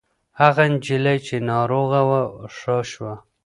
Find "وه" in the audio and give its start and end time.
2.09-2.21